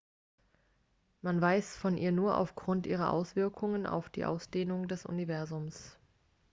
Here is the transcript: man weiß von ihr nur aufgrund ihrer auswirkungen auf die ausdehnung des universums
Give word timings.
man 1.21 1.39
weiß 1.39 1.77
von 1.77 1.95
ihr 1.95 2.11
nur 2.11 2.35
aufgrund 2.37 2.87
ihrer 2.87 3.13
auswirkungen 3.13 3.85
auf 3.85 4.09
die 4.09 4.25
ausdehnung 4.25 4.87
des 4.87 5.05
universums 5.05 5.95